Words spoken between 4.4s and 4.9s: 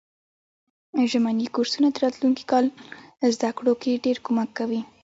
کوي.